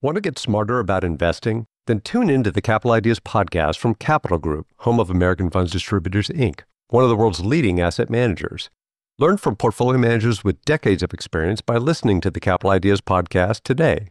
[0.00, 1.66] Want to get smarter about investing?
[1.88, 6.28] Then tune into the Capital Ideas podcast from Capital Group, home of American Funds Distributors,
[6.28, 8.70] Inc., one of the world's leading asset managers.
[9.18, 13.62] Learn from portfolio managers with decades of experience by listening to the Capital Ideas podcast
[13.64, 14.10] today.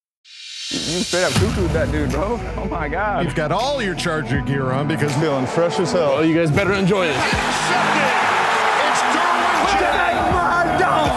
[0.71, 2.39] You straight up cuckooed that dude, bro.
[2.55, 3.25] Oh my god.
[3.25, 6.13] You've got all your Charger gear on because feeling fresh as hell.
[6.15, 7.17] Oh, you guys better enjoy this.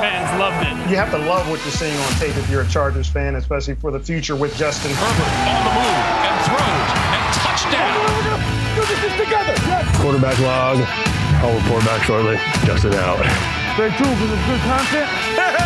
[0.02, 0.90] Fans loved it.
[0.90, 3.74] You have to love what you're seeing on tape if you're a Chargers fan, especially
[3.76, 7.94] for the future with Justin Herbert on the move and throws and touchdown.
[8.74, 9.54] Go get this together.
[10.02, 10.82] Quarterback log.
[11.44, 12.36] I'll report back shortly.
[12.66, 13.22] Justin out.
[13.74, 15.60] Stay tuned for some good content.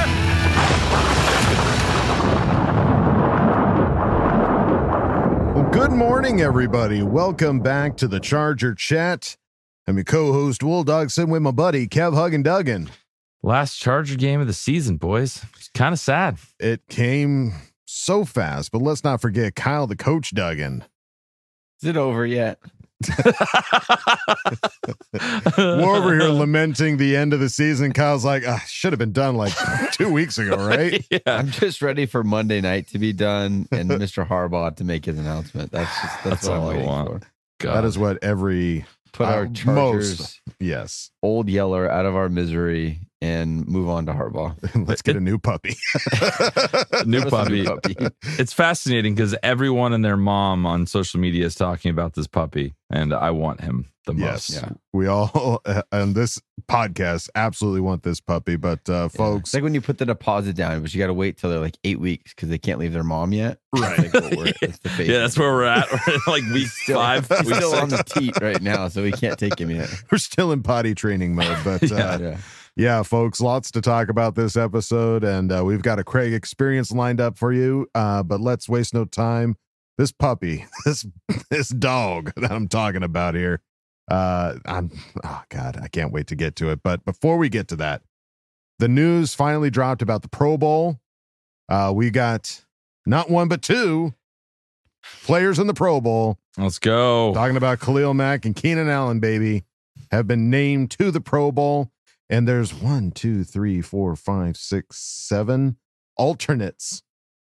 [5.88, 7.02] good morning, everybody.
[7.02, 9.38] Welcome back to the Charger Chat.
[9.86, 12.90] I'm your co-host Wool Dog, sitting with my buddy Kev Huggin Duggan.
[13.42, 15.42] Last Charger game of the season, boys.
[15.56, 16.36] It's kind of sad.
[16.60, 17.54] It came
[17.86, 20.84] so fast, but let's not forget Kyle, the coach Duggan.
[21.80, 22.58] Is it over yet?
[25.56, 27.92] We're over here lamenting the end of the season.
[27.92, 29.52] Kyle's like, ah, should have been done like
[29.92, 31.04] two weeks ago, right?
[31.10, 31.18] yeah.
[31.26, 34.26] I'm just ready for Monday night to be done and Mr.
[34.26, 35.70] Harbaugh to make his announcement.
[35.72, 37.24] That's just that's, That's what all I'm I want.
[37.60, 37.74] God.
[37.76, 41.10] That is what every Put Uh, our Chargers most- yes.
[41.22, 44.54] old yeller out of our misery and move on to Harbaugh.
[44.88, 45.76] Let's get a new puppy.
[47.04, 47.64] New Give new puppy.
[47.64, 47.96] puppy.
[48.38, 52.74] It's fascinating because everyone and their mom on social media is talking about this puppy,
[52.90, 54.62] and I want him the yes, most.
[54.62, 54.70] Yeah.
[54.94, 56.40] we all on this
[56.70, 59.08] podcast absolutely want this puppy, but uh, Yeah.
[59.08, 61.50] folks, It's like when you put the deposit down, but you got to wait till
[61.50, 63.58] they're like eight weeks because they can't leave their mom yet.
[63.76, 64.10] Right.
[64.10, 65.86] That's like what that's Yeah, that's where we're at.
[65.92, 67.28] We're like week Still, five.
[67.28, 69.90] he's week still on the teat right now, so we can't take him yet.
[70.10, 71.58] we're still in potty training mode.
[71.64, 72.36] But uh,
[72.78, 73.02] Yeah.
[73.02, 77.20] folks, lots to talk about this episode, and uh, we've got a Craig experience lined
[77.20, 77.88] up for you.
[77.92, 79.56] Uh, but let's waste no time.
[79.98, 81.04] This puppy, this
[81.50, 83.60] this dog that I'm talking about here.
[84.08, 84.92] Uh, I'm
[85.24, 86.80] oh god, I can't wait to get to it.
[86.84, 88.02] But before we get to that,
[88.78, 91.00] the news finally dropped about the Pro Bowl.
[91.68, 92.64] Uh, we got
[93.04, 94.14] not one but two
[95.24, 96.38] players in the Pro Bowl.
[96.56, 97.34] Let's go.
[97.34, 99.64] Talking about Khalil Mack and Keenan Allen, baby,
[100.12, 101.90] have been named to the Pro Bowl.
[102.30, 105.76] And there's one, two, three, four, five, six, seven
[106.16, 107.02] alternates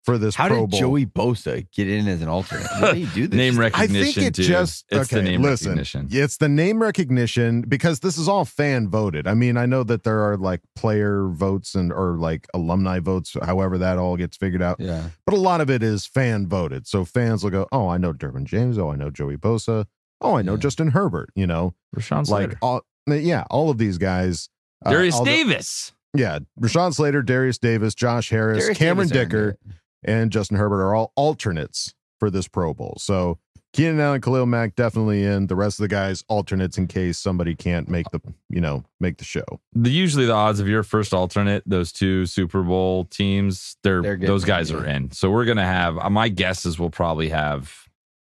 [0.04, 0.80] for this How Pro did Bowl.
[0.80, 2.68] Joey Bosa get in as an alternate?
[2.68, 3.38] How do you do this?
[3.38, 4.46] Name I think it dude.
[4.46, 5.18] just it's okay.
[5.18, 6.08] the name listen, recognition.
[6.12, 9.28] it's the name recognition because this is all fan voted.
[9.28, 13.38] I mean, I know that there are like player votes and or like alumni votes,
[13.44, 14.78] however that all gets figured out.
[14.80, 15.10] Yeah.
[15.26, 16.86] But a lot of it is fan voted.
[16.86, 18.78] So fans will go, "Oh, I know Derwin James.
[18.78, 19.86] Oh, I know Joey Bosa.
[20.20, 20.60] Oh, I know Yeah.
[20.60, 22.58] Justin Herbert." You know, Rashawn like Slater.
[22.62, 24.50] all yeah, all of these guys.
[24.86, 25.92] Uh, Derius all the- Davis.
[26.14, 29.58] yeah, Rashawn Slater, Derius Davis, Josh Harris, Derius Cameron Davis Dicker,
[30.04, 32.96] and Justin Herbert are all alternates for this Pro Bowl.
[33.00, 33.40] So
[33.74, 35.48] Keenan Allen, Khalil Mack definitely in.
[35.48, 39.18] The rest of the guys alternates in case somebody can't make the you know make
[39.18, 39.44] the show.
[39.74, 44.16] The, usually the odds of your first alternate, those two Super Bowl teams, they're, They're
[44.16, 45.10] getting those guys in, are in.
[45.12, 45.98] So we're gonna have.
[45.98, 47.74] uh, My guess is we'll probably have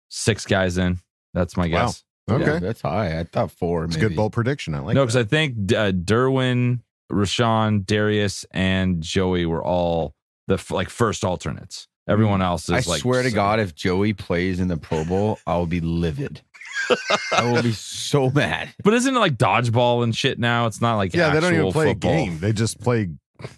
[0.08, 0.98] six guys in.
[1.34, 1.86] That's my Wow.
[1.86, 2.04] guess.
[2.30, 3.18] Okay, Yeah, that's high.
[3.18, 3.84] I thought four.
[3.84, 4.08] it's a maybe.
[4.10, 4.74] good bold prediction.
[4.74, 4.94] I like.
[4.94, 6.80] no, because I think uh, Derwin,
[7.10, 10.14] Rashawn, Derius, and Joey were all
[10.46, 11.86] the f- like first alternates.
[12.08, 13.00] Everyone else is I like.
[13.02, 16.40] swear to so- God, if Joey plays in the Pro Bowl, I will be livid.
[17.32, 18.72] I will be so mad.
[18.82, 20.66] But isn't it like dodgeball and shit now?
[20.66, 22.10] It's not like yeah, they don't even play football.
[22.10, 22.38] a game.
[22.40, 23.10] They just play.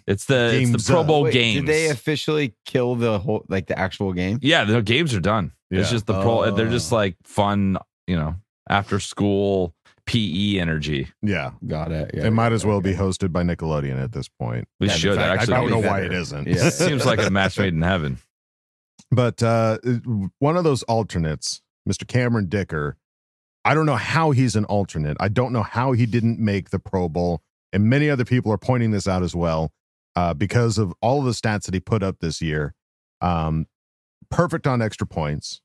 [0.07, 1.07] It's the it's the Pro up.
[1.07, 1.61] Bowl Wait, games.
[1.61, 4.39] Did they officially kill the whole like the actual game?
[4.41, 5.51] Yeah, the games are done.
[5.71, 6.51] It's just the pro.
[6.51, 6.97] They're just Oh.
[6.97, 7.77] like fun,
[8.07, 8.35] you know,
[8.69, 9.75] after school
[10.05, 11.09] PE energy.
[11.21, 12.11] Yeah, Got it.
[12.13, 12.91] Yeah, it might as well okay.
[12.91, 14.67] be hosted by Nickelodeon at this point.
[14.79, 15.53] We Yeah, should fact, I actually.
[15.53, 16.47] I don't know be why it isn't.
[16.47, 16.67] Yeah.
[16.67, 18.17] It seems like a match made in heaven.
[19.11, 19.77] But uh,
[20.39, 22.07] one of those alternates, Mr.
[22.07, 22.97] Cameron Dicker,
[23.63, 25.17] I don't know how he's an alternate.
[25.19, 27.41] I don't know how he didn't make the Pro Bowl.
[27.71, 29.71] And many other people are pointing this out as well
[30.15, 32.75] uh, because of all of the stats that he put up this year.
[33.21, 33.67] Um,
[34.29, 35.61] perfect on extra points.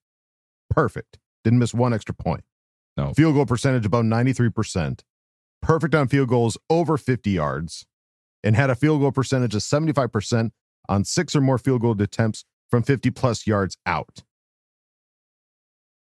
[0.70, 1.18] Perfect.
[1.42, 2.44] Didn't miss one extra point.
[2.98, 3.14] No.
[3.14, 5.00] Field goal percentage above 93%.
[5.62, 7.86] Perfect on field goals over 50 yards.
[8.42, 10.50] And had a field goal percentage of 75%
[10.88, 14.22] on six or more field goal attempts from 50 plus yards out.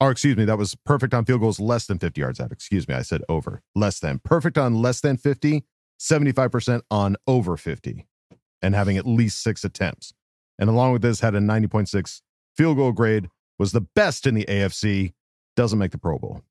[0.01, 2.51] Or excuse me, that was perfect on field goals less than 50 yards out.
[2.51, 3.63] Excuse me, I said over.
[3.75, 4.19] Less than.
[4.19, 5.65] Perfect on less than 50,
[6.01, 8.07] 75% on over 50,
[8.63, 10.15] and having at least six attempts.
[10.59, 12.23] And along with this, had a 90.6
[12.57, 13.29] field goal grade,
[13.59, 15.13] was the best in the AFC,
[15.55, 16.43] doesn't make the Pro Bowl.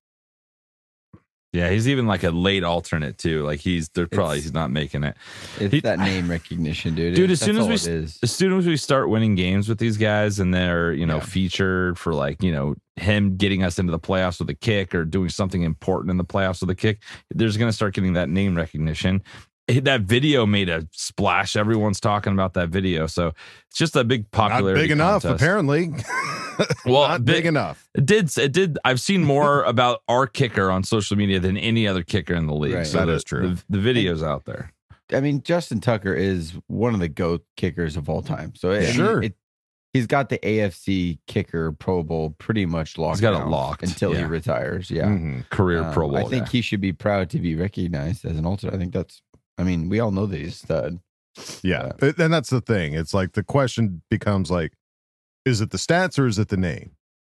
[1.51, 3.43] Yeah, he's even like a late alternate too.
[3.43, 5.17] Like he's they're probably It's- he's not making it.
[5.59, 7.15] It's He- that name recognition, dude.
[7.15, 8.19] Dude, as soon as we all it s- is.
[8.21, 11.21] as soon as we start winning games with these guys and they're you know Yeah.
[11.25, 15.05] featured for like you know him getting us into the playoffs with a kick or
[15.05, 17.01] doing something important in the playoffs with a kick,
[17.31, 19.21] there's going to start getting that name recognition.
[19.83, 21.55] That video made a splash.
[21.55, 23.33] Everyone's talking about that video, so
[23.67, 24.79] it's just a big popularity.
[24.79, 25.41] Not big enough, contest.
[25.43, 25.91] apparently.
[26.85, 27.87] Well, Not big- big enough.
[27.95, 28.37] It did.
[28.37, 28.77] It did.
[28.83, 32.53] I've seen more about our kicker on social media than any other kicker in the
[32.53, 32.73] league.
[32.73, 32.85] Right.
[32.85, 33.55] So That the, is true.
[33.55, 34.73] The, the video's out there.
[35.13, 38.55] I mean, Justin Tucker is one of the GOAT kickers of all time.
[38.55, 39.23] So I mean, Sure.
[39.23, 39.35] it,
[39.93, 43.15] he's got the AFC kicker Pro Bowl pretty much locked.
[43.17, 44.91] He's got it locked, until he retires.
[44.91, 45.49] Yeah, Mhm.
[45.51, 46.17] Career Um, Pro Bowl.
[46.17, 46.51] I think guy.
[46.51, 48.75] he should be proud to be recognized as an alternate.
[48.75, 49.21] I think that's.
[49.59, 50.99] I mean, we all know that he's stud.
[51.61, 51.91] Yeah.
[52.01, 52.93] And that's the thing.
[52.93, 54.73] It's like the question becomes like,
[55.45, 56.91] is it the stats or is it the name?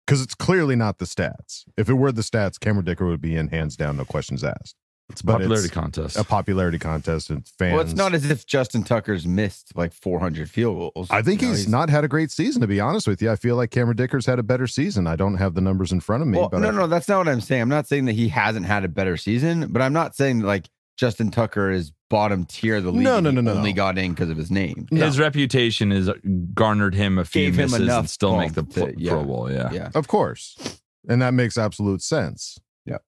[0.07, 1.65] Because it's clearly not the stats.
[1.77, 4.75] If it were the stats, Cameron Dicker would be in hands down, no questions asked.
[5.11, 6.17] it's a but popularity it's contest.
[6.17, 7.73] A popularity contest and fans.
[7.75, 11.09] Well, it's not as if Justin Tucker's missed like 400 field goals.
[11.11, 13.31] I think You know, he's, not had a great season, to be honest with you.
[13.31, 15.07] I feel like Cameron Dicker's had a better season.
[15.07, 17.09] I don't have the numbers in front of me, Well, but no, I- no, that's
[17.09, 17.63] not what I'm saying.
[17.63, 20.67] I'm not saying that he hasn't had a better season, but I'm not saying like
[21.01, 23.03] Justin Tucker is bottom tier of the league.
[23.03, 23.77] No, no, no, no, Only no.
[23.77, 24.87] got in because of his name.
[24.91, 26.11] His reputation has
[26.53, 29.01] garnered him a few Gave him misses enough and still make the bump pro, to-
[29.01, 29.11] yeah.
[29.13, 29.51] Pro Bowl.
[29.51, 29.73] Yeah.
[29.73, 29.89] Yeah.
[29.95, 30.79] Of course.
[31.09, 32.59] And that makes absolute sense.
[32.85, 32.99] Yeah.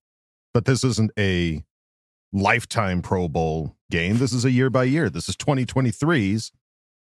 [0.55, 1.63] But this isn't a
[2.33, 4.17] lifetime Pro Bowl game.
[4.17, 5.11] This is a year by year.
[5.11, 6.51] This is 2023's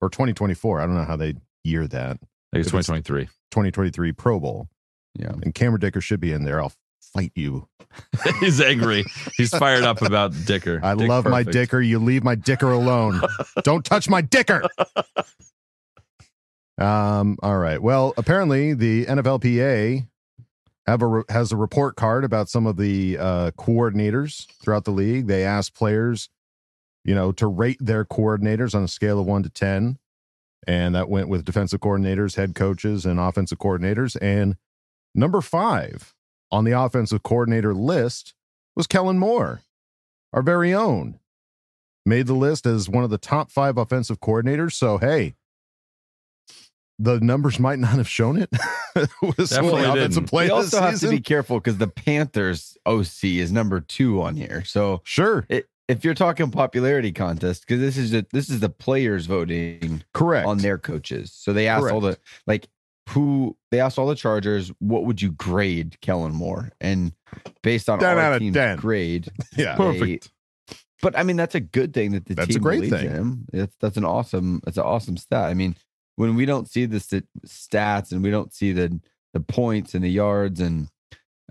[0.01, 0.81] or 2024.
[0.81, 2.17] I don't know how they year that.
[2.53, 3.27] I think it's- 2023.
[3.51, 4.67] 2023 Pro Bowl.
[5.17, 5.31] Yeah.
[5.41, 6.61] And Cameron Dicker should be in there.
[6.61, 6.73] I'll
[7.13, 7.67] fight you.
[8.39, 9.03] He's angry.
[9.35, 10.79] He's fired up about Dicker.
[10.83, 11.43] I Dick love my.
[11.43, 11.81] Dicker.
[11.81, 13.21] You leave my Dicker alone.
[13.63, 14.63] don't touch my Dicker.
[16.77, 17.81] Um, all right.
[17.81, 20.07] Well, apparently the NFLPA
[20.87, 24.91] have a re- has a report card about some of the uh, coordinators throughout the
[24.91, 25.27] league.
[25.27, 26.29] They asked players,
[27.03, 29.99] you know, to rate their coordinators on a scale of one to ten,
[30.65, 34.17] and that went with defensive coordinators, head coaches, and offensive coordinators.
[34.19, 34.55] And
[35.13, 36.15] number five
[36.51, 38.33] on the offensive coordinator list
[38.75, 39.61] was Kellen Moore,
[40.33, 41.19] our very own.
[42.05, 44.73] Made the list as one of the top five offensive coordinators.
[44.73, 45.35] So hey,
[46.97, 48.49] the numbers might not have shown it.
[49.21, 50.27] with some of Definitely the didn't.
[50.27, 54.21] play We this also have to be careful because the Panthers OC is number two
[54.21, 54.63] on here.
[54.65, 58.69] So Sure, it, if you're talking popularity contest, because this is a, this is the
[58.69, 60.47] players voting correct.
[60.47, 61.31] on their coaches.
[61.33, 62.17] So they asked all the
[62.47, 62.67] like
[63.09, 66.71] who they asked all the Chargers, what would you grade Kellen Moore?
[66.79, 67.13] And
[67.63, 68.77] based on 10 out our of team's 10.
[68.77, 70.29] grade, yeah, they- Perfect.
[71.01, 73.09] But I mean, that's a good thing that the That's a team great believes thing.
[73.09, 73.45] him.
[73.51, 75.45] That's that's an awesome that's an awesome stat.
[75.45, 75.75] I mean,
[76.15, 78.99] when we don't see the st- stats and we don't see the
[79.33, 80.89] the points and the yards and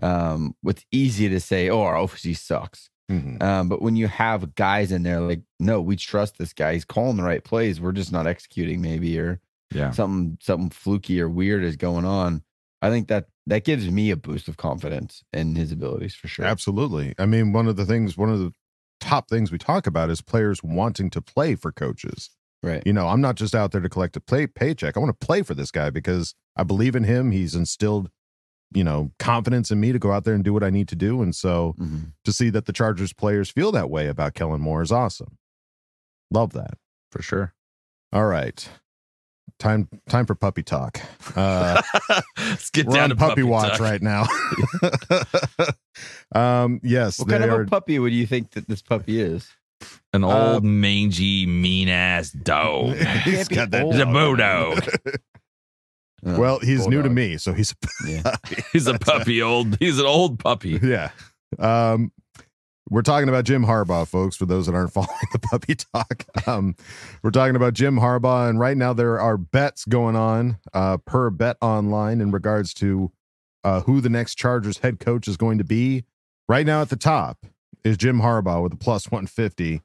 [0.01, 2.89] um, what's easy to say, oh, our OC sucks.
[3.11, 3.43] Mhm.
[3.43, 6.71] Um, but when you have guys in there like, no, we trust this guy.
[6.73, 7.81] He's calling the right plays.
[7.81, 9.41] We're just not executing, maybe, or
[9.71, 9.91] Yeah.
[9.91, 12.43] something something fluky or weird is going on.
[12.81, 16.45] I think that that gives me a boost of confidence in his abilities for sure.
[16.45, 17.13] Absolutely.
[17.19, 18.53] I mean, one of the things, one of the
[18.99, 22.29] top things we talk about is players wanting to play for coaches.
[22.63, 22.83] Right.
[22.85, 24.95] You know, I'm not just out there to collect a play paycheck.
[24.95, 27.31] I want to play for this guy because I believe in him.
[27.31, 28.11] He's instilled,
[28.73, 30.95] you know, confidence in me to go out there and do what I need to
[30.95, 31.21] do.
[31.23, 32.13] And so Mhm.
[32.23, 35.37] to see that the Chargers players feel that way about Kellen Moore is awesome.
[36.29, 36.77] Love that.
[37.11, 37.53] For sure.
[38.13, 38.69] All right.
[39.61, 40.99] Time time for puppy talk.
[41.35, 41.79] Uh
[42.39, 43.79] Let's get we're down on to puppy, watch talk.
[43.79, 44.25] right now.
[46.35, 49.21] um yes, What they kind of are a puppy would you think that this puppy
[49.21, 49.49] is?
[50.13, 52.95] An Uh, old, mangy, mean ass dog.
[53.23, 53.85] He's Can't got that.
[53.85, 54.13] He's a dog.
[54.13, 54.87] bulldog.
[56.25, 57.73] Uh, Well, he's new to me, so he's
[58.07, 58.35] Yeah.
[58.73, 59.41] He's a puppy.
[59.41, 59.77] Old.
[59.79, 60.79] He's an old puppy.
[60.81, 61.09] yeah.
[61.59, 62.11] Um,
[62.89, 64.35] we're talking about Jim Harbaugh, folks.
[64.35, 66.75] For those that aren't following the puppy talk, um,
[67.23, 71.29] we're talking about Jim Harbaugh, and right now there are bets going on uh, per
[71.29, 73.11] Bet Online in regards to
[73.63, 76.03] uh, who the next Chargers head coach is going to be.
[76.49, 77.45] Right now, at the top
[77.83, 79.81] is Jim Harbaugh with a plus one fifty.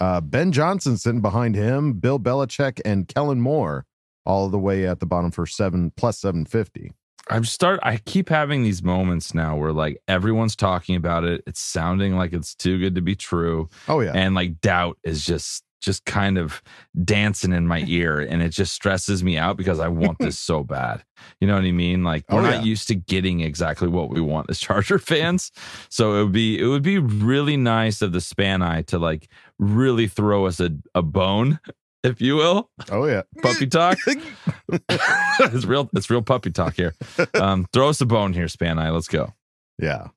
[0.00, 3.86] Uh, ben Johnson sitting behind him, Bill Belichick, and Kellen Moore
[4.26, 6.92] all the way at the bottom for seven plus seven fifty.
[7.28, 7.80] I'm start.
[7.82, 11.42] I keep having these moments now where like everyone's talking about it.
[11.46, 15.24] It's sounding like it's too good to be true, Oh yeah, and like doubt is
[15.24, 16.62] just just kind of
[17.04, 20.64] dancing in my ear and it just stresses me out because I want this so
[20.64, 21.04] bad.
[21.40, 22.02] You know what I mean?
[22.02, 22.62] Like we're Oh, not yeah.
[22.62, 25.52] used to getting exactly what we want as Charger fans.
[25.90, 29.28] So it would be it would be really nice of the span eye to like
[29.58, 31.60] really throw us a, a bone,
[32.06, 32.70] if you will.
[32.90, 33.22] Oh yeah.
[33.42, 33.98] Puppy talk.
[34.68, 36.94] it's real it's real puppy talk here.
[37.34, 38.90] Um throw us a bone here, span eye.
[38.90, 39.32] Let's go.
[39.78, 40.08] Yeah.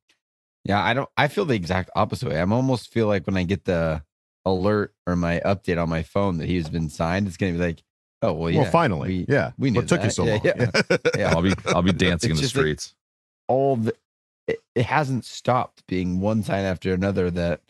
[0.65, 1.09] Yeah, I don't.
[1.17, 2.39] I feel the exact opposite way.
[2.39, 4.03] I'm almost feel like when I get the
[4.45, 7.81] alert or my update on my phone that he's been signed, it's gonna be like,
[8.21, 8.61] oh well, yeah.
[8.61, 9.09] well, finally.
[9.19, 9.51] we- yeah.
[9.57, 10.41] we knew What took you so Yeah, long?
[10.43, 10.97] yeah.
[11.17, 11.29] Yeah.
[11.35, 12.93] I'll be I'll be dancing in the just like- streets.
[13.47, 13.95] all the
[14.47, 17.61] it, it hasn't stopped being one sign after another that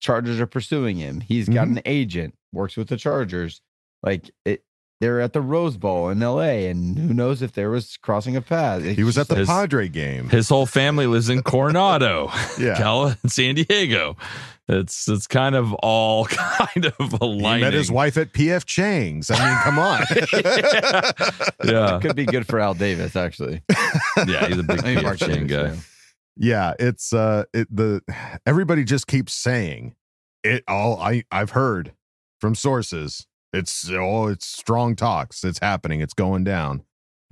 [0.00, 1.20] Chargers are pursuing him.
[1.20, 1.76] He's got Mhm.
[1.78, 3.60] an agent, works with the Chargers.
[4.02, 4.62] Like it,
[5.00, 6.68] they're at the Rose Bowl in L.A.
[6.68, 8.84] and who knows if there was crossing of paths.
[8.84, 10.28] It's he was at the His- Padre game.
[10.30, 12.76] His whole family lives in Coronado, Yeah.
[12.76, 14.16] Cal, San Diego.
[14.68, 17.60] It's it's kind of all kind of He aligning.
[17.64, 19.30] met his wife at PF Chang's.
[19.30, 20.04] I mean, come on.
[21.64, 23.62] Yeah, could be good for Al Davis actually.
[24.26, 25.62] yeah, he's a big I PF Chang guy.
[25.68, 25.74] yeah.
[26.36, 28.02] Yeah, it's uh it the
[28.46, 29.94] everybody just keeps saying
[30.42, 31.92] it all I I've heard
[32.40, 33.26] from sources.
[33.52, 35.44] It's oh it's strong talks.
[35.44, 36.00] It's happening.
[36.00, 36.82] It's going down.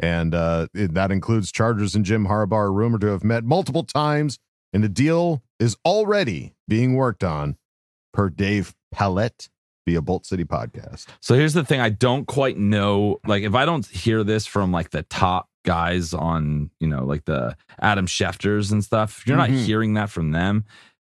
[0.01, 4.39] And uh it, that includes Chargers and Jim Harbaugh rumored to have met multiple times
[4.73, 7.57] and the deal is already being worked on
[8.13, 9.49] per Dave Palette
[9.87, 11.07] via Bolt City podcast.
[11.21, 13.21] So here's the thing: I don't quite know.
[13.27, 17.25] Like, if I don't hear this from like the top guys on, you know, like
[17.25, 19.49] the Adam Schefters and stuff, if you're Mhm.
[19.49, 20.65] not hearing that from them,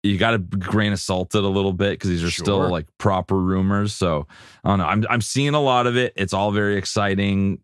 [0.03, 2.87] you got to grain of salt it a little bit because these are still like
[2.99, 3.93] proper rumors.
[3.93, 4.27] So
[4.65, 4.87] I don't know.
[4.87, 6.13] I'm I'm seeing a lot of it.
[6.17, 7.61] It's all very exciting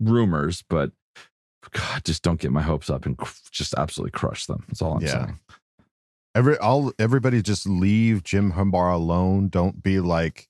[0.00, 0.90] rumors, but
[1.72, 3.16] God, just don't get my hopes up and
[3.52, 4.64] just absolutely crush them.
[4.68, 5.26] That's all I'm Yeah.
[5.26, 5.38] saying.
[6.34, 9.48] Every all everybody just leave Jim Harbaugh alone.
[9.48, 10.48] Don't be like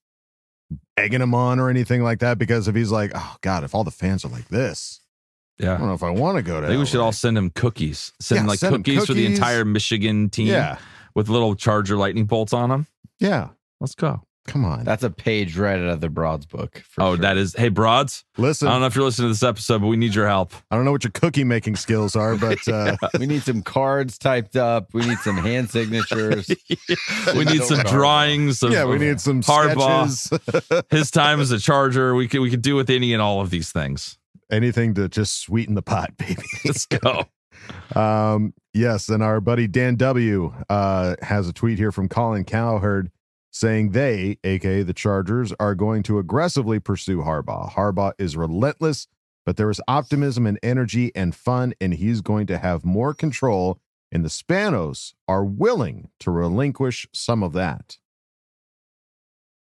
[0.96, 2.38] egging him on or anything like that.
[2.38, 4.99] Because if he's like, oh God, if all the fans are like this,
[5.62, 6.66] I don't know if I want to go to.
[6.66, 8.12] I think we should all send him cookies.
[8.20, 9.38] Send Yeah, like send him cookies, for the cookies.
[9.38, 10.78] entire Michigan team Yeah,
[11.14, 12.86] with little charger lightning bolts on them.
[13.18, 13.48] yeah.
[13.80, 14.22] Let's go.
[14.46, 16.82] Come on, That's a page right out of the Broads book.
[16.88, 17.22] For Oh, sure.
[17.22, 17.54] that is.
[17.54, 18.24] Hey, broads.
[18.36, 18.66] listen.
[18.68, 20.52] I don't know if you're listening to this episode, but we need your help.
[20.70, 24.18] I don't know what your cookie making skills are, but uh, we need some cards
[24.18, 24.92] typed up.
[24.92, 25.70] We need some hand
[26.10, 26.50] signatures.
[27.36, 28.62] we need some drawings.
[28.62, 30.08] Of, yeah, we of need some Harbaugh.
[30.10, 30.82] sketches.
[30.90, 32.14] his time as a charger.
[32.14, 34.18] We could we could do with any and all of these things.
[34.50, 36.42] Anything to just sweeten the pot, baby.
[36.64, 37.24] Let's go.
[37.94, 43.10] Um, yes, and our buddy Dan W uh, has a tweet here from Colin Cowherd
[43.50, 47.72] saying they, aka the Chargers, are going to aggressively pursue Harbaugh.
[47.72, 49.08] Harbaugh is relentless,
[49.44, 53.78] but there is optimism and energy and fun, and he's going to have more control.
[54.12, 57.98] And the Spanos are willing to relinquish some of that.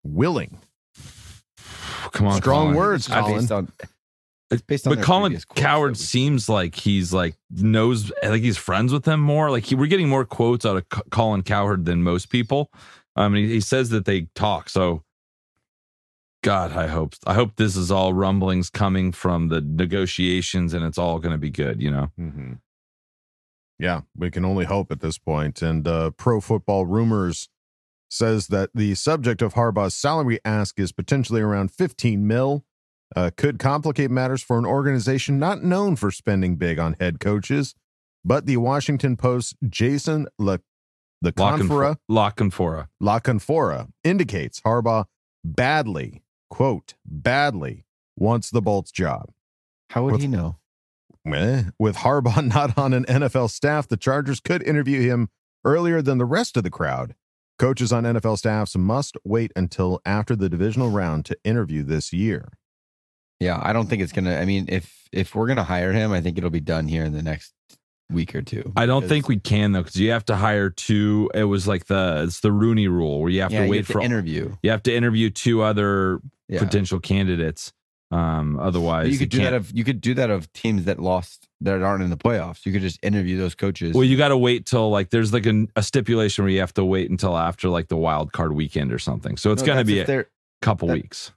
[0.03, 0.59] Willing.
[2.13, 2.77] Come on, Strong Colin.
[2.77, 3.69] words, Colin.
[4.51, 9.03] It's based on But Colin Cowherd seems like he's like knows like he's friends with
[9.03, 9.51] them more.
[9.51, 12.72] Like he, we're getting more quotes out of C- Colin Cowherd than most people.
[13.15, 14.70] I mean, he, he says that they talk.
[14.70, 15.03] So,
[16.44, 20.98] God, I hope I hope this is all rumblings coming from the negotiations, and it's
[20.98, 21.82] all going to be good.
[21.82, 22.53] You know, Mm-hmm.
[23.77, 25.62] Yeah, we can only hope at this point.
[25.62, 27.48] And uh, Pro Football Rumors
[28.10, 32.65] says that the subject of Harbaugh's salary ask is potentially around 15 mil.
[33.16, 37.74] Uh, could complicate matters for an organization not known for spending big on head coaches.
[38.24, 40.58] But the Washington Post Jason La,
[41.22, 42.88] the Canfora Lockenfora.
[43.00, 45.06] La Canfora indicates Harbaugh
[45.44, 47.86] badly, quote, badly
[48.18, 49.32] wants the Bolts job.
[49.92, 50.58] How would With- he know?
[51.25, 55.30] Eh, With Harbaugh not on an NFL staff, the Chargers could interview him
[55.66, 57.16] earlier than the rest of the crowd.
[57.58, 62.54] Coaches on NFL staffs must wait until after the divisional round to interview this year.
[63.39, 64.36] Yeah, I don't think it's gonna.
[64.36, 67.13] I mean, if if we're gonna hire him, I think it'll be done here in
[67.13, 67.53] the next
[68.12, 68.74] week or two.
[68.75, 71.29] I don't think we can though, because you have to hire two.
[71.34, 73.88] It was like the it's the Rooney rule where you have yeah, to wait have
[73.88, 74.55] to for interview.
[74.63, 76.19] you have to interview two other
[76.50, 76.60] Yeah.
[76.60, 77.72] potential candidates.
[78.12, 80.86] Um, But otherwise, you could do can't- that of you could do that of teams
[80.86, 82.65] that lost that aren't in the playoffs.
[82.65, 83.93] You could just interview those coaches.
[83.93, 86.74] Well, you got to wait till like there's like a, a stipulation where you have
[86.74, 89.38] to wait until after like the wild card weekend or something.
[89.38, 90.25] So it's No, going to be a
[90.63, 91.31] couple that- weeks.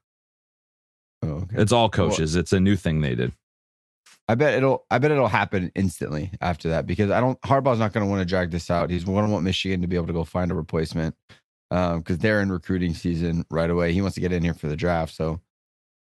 [1.23, 1.57] Oh, okay.
[1.63, 2.35] It's all coaches.
[2.37, 3.33] it's a new thing they did.
[4.29, 4.85] I bet it'll.
[4.91, 7.41] I bet it'll happen instantly after that because I don't.
[7.43, 8.89] Harbaugh's not going to want to drag this out.
[8.91, 11.15] He's going to want Michigan to be able to go find a replacement
[11.71, 13.93] because they're in recruiting season right away.
[13.93, 15.15] He wants to get in here for the draft.
[15.15, 15.41] So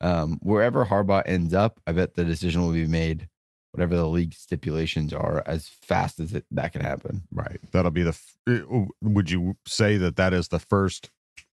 [0.00, 3.28] um, wherever Harbaugh ends up, I bet the decision will be made,
[3.72, 7.22] whatever the league stipulations are, as fast as it, that can happen.
[7.32, 7.58] Right.
[7.72, 8.16] That'll be the.
[8.46, 11.10] f- Would you say that that is the first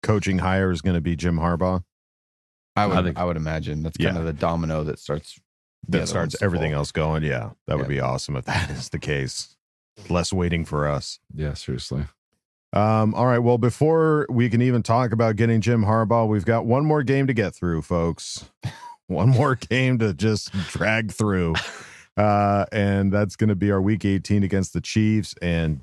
[0.02, 1.83] coaching hire is going to be Jim Harbaugh.
[2.76, 4.21] I would I I, would imagine that's kind Yeah.
[4.21, 5.38] of the domino that starts
[5.88, 6.79] That starts everything fall.
[6.81, 7.23] else going.
[7.23, 9.57] Yeah, that would be awesome if that is the case.
[10.09, 11.19] Less waiting for us.
[11.35, 12.05] Yeah, seriously.
[12.73, 13.41] Um, all right.
[13.41, 17.26] Well, before we can even talk about getting Jim Harbaugh, we've got one more game
[17.26, 18.49] to get through, folks.
[19.09, 21.55] one more game to just drag through.
[22.17, 25.35] Uh, and that's going to be our week 18 against the Chiefs.
[25.43, 25.81] And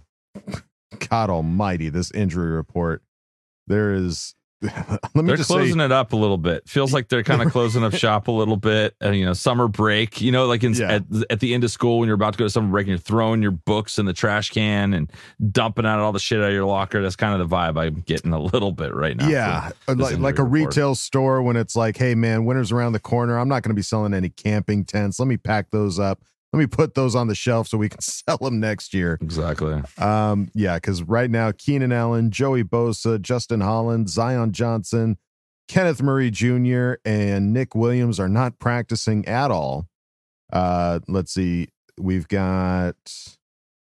[1.09, 3.03] God almighty, this injury report.
[3.67, 6.67] There is, let me They're just closing say, it up a little bit.
[6.67, 8.93] Feels like they're kind of closing up shop a little bit.
[8.99, 10.19] And you know, summer break.
[10.19, 10.95] You know, like in, Yeah.
[10.95, 12.89] at, at the end of school when you're about to go to summer break and
[12.89, 15.11] you're throwing your books in the trash can and
[15.51, 17.01] dumping out all the shit out of your locker.
[17.01, 19.29] That's kind of the vibe I'm getting a little bit right now.
[19.29, 20.75] yeah, uh, like, like a report.
[20.75, 23.37] retail store when it's like, hey, man, winter's around the corner.
[23.39, 25.19] I'm not going to be selling any camping tents.
[25.19, 26.19] Let me pack those up.
[26.51, 29.17] Let me put those on the shelf so we can sell them next year.
[29.21, 29.81] Exactly.
[29.97, 35.17] Um, yeah, because right now, Keenan Allen, Joey Bosa, Justin Holland, Zion Johnson,
[35.67, 39.87] Kenneth Murray Jr., and Nick Williams are not practicing at all.
[40.51, 42.95] Uh, let's see, we've got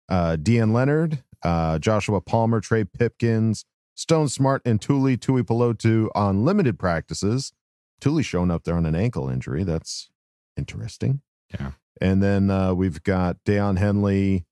[0.10, 3.66] uh Deane Leonard, uh, Joshua Palmer, Trey Pipkins,
[3.96, 7.52] Stone Smartt, and Tuli Tuipulotu on limited practices.
[8.00, 9.64] Tuli showing up there on an ankle injury.
[9.64, 10.10] That's
[10.58, 11.22] interesting.
[11.60, 11.72] Yeah.
[12.02, 14.46] And then uh, we've got Daiyan Henley,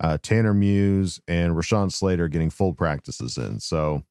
[0.00, 3.60] uh, Tanner Muse, and Rashawn Slater getting full practices in.
[3.60, 4.02] So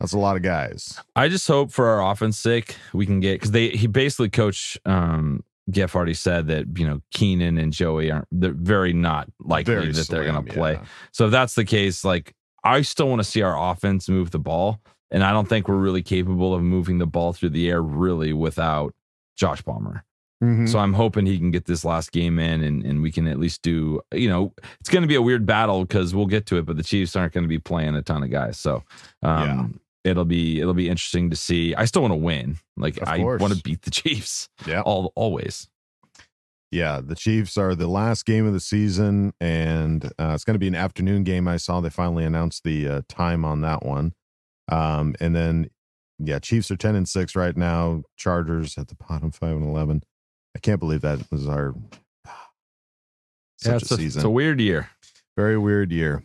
[0.00, 0.98] that's a lot of guys.
[1.14, 4.78] I just hope for our offense sake we can get because they he basically coach
[4.86, 9.74] um Giff already said that you know Keenan and Joey aren't they're very not likely
[9.74, 10.72] Very that they're gonna play.
[10.72, 10.84] yeah.
[11.12, 14.38] So if that's the case, like I still want to see our offense move the
[14.38, 14.80] ball,
[15.10, 18.32] and I don't think we're really capable of moving the ball through the air really
[18.32, 18.94] without
[19.36, 20.04] Josh Palmer.
[20.42, 20.68] Mhm.
[20.68, 23.38] So I'm hoping he can get this last game in, and and we can at
[23.38, 24.00] least do.
[24.12, 26.76] You know, it's going to be a weird battle because we'll get to it, but
[26.76, 28.82] the Chiefs aren't going to be playing a ton of guys, so
[29.22, 31.74] um, it'll be it'll be interesting to see.
[31.74, 32.56] I still want to win.
[32.76, 34.48] Like Of I want to beat the Chiefs.
[34.66, 34.80] Yeah.
[34.80, 35.68] all always.
[36.72, 40.58] Yeah, the Chiefs are the last game of the season, and uh, it's going to
[40.60, 41.48] be an afternoon game.
[41.48, 44.14] I saw they finally announced the uh, time on that one.
[44.68, 45.68] Um, and then,
[46.20, 48.04] yeah, Chiefs are ten and six right now.
[48.16, 50.04] Chargers at the bottom, five and eleven.
[50.56, 51.74] I can't believe that was our
[53.58, 54.20] such Yeah, a it's, a, season.
[54.20, 54.90] it's a weird year.
[55.36, 56.24] Very weird year.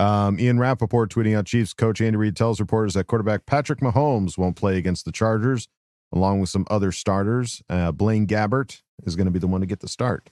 [0.00, 4.38] Um, Ian Rapoport tweeting out Chiefs coach Andy Reid tells reporters that quarterback Patrick Mahomes
[4.38, 5.68] won't play against the Chargers,
[6.14, 7.62] along with some other starters.
[7.68, 10.30] Uh, Blaine Gabbert is going to be the one to get the start.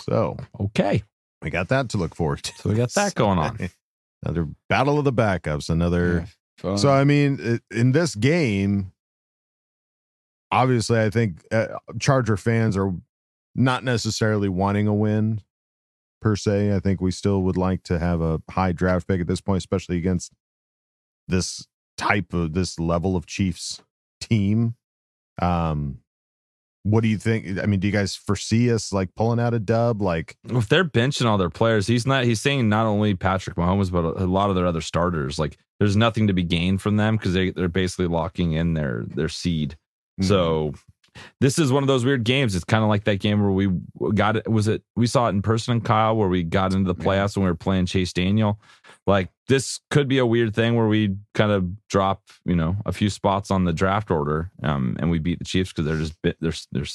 [0.00, 1.02] So Okay,
[1.42, 2.52] we got that to look forward to.
[2.56, 3.58] so we got that going on.
[4.22, 5.68] another battle of the backups.
[5.68, 6.26] Another.
[6.64, 6.76] Yeah.
[6.76, 8.91] So I mean, in this game,
[10.52, 12.92] obviously, I think uh, Charger fans are
[13.54, 15.40] not necessarily wanting a win
[16.20, 16.74] per se.
[16.74, 19.58] I think we still would like to have a high draft pick at this point,
[19.58, 20.32] especially against
[21.26, 23.82] this type of this level of Chiefs
[24.20, 24.76] team.
[25.40, 25.98] Um,
[26.84, 27.58] what do you think?
[27.60, 30.02] I mean, do you guys foresee us like pulling out a dub?
[30.02, 32.24] Like, if they're benching all their players, he's not.
[32.24, 35.38] He's saying not only Patrick Mahomes, but a, lot of their other starters.
[35.38, 39.04] Like, there's nothing to be gained from them because they they're basically locking in their
[39.06, 39.76] their seed.
[40.20, 40.28] Mm-hmm.
[40.28, 40.72] So
[41.40, 42.54] this is one of those weird games.
[42.54, 43.68] It's kind of like that game where we
[44.14, 44.48] got it.
[44.50, 47.36] Was it we saw it in person, in Kyle, where we got into the playoffs
[47.36, 48.58] and we were playing Chase Daniel.
[49.06, 52.92] Like this could be a weird thing where we kind of drop, you know, a
[52.92, 56.20] few spots on the draft order, um, and we beat the Chiefs because they're just
[56.22, 56.86] bit, they're they're